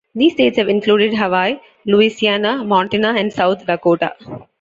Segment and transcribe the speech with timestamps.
[0.15, 4.15] These states have included Hawaii, Louisiana, Montana, and South Dakota.